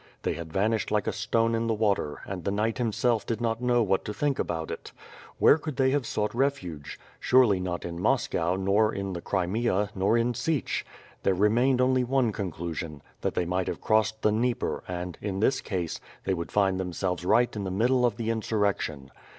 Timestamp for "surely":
7.19-7.59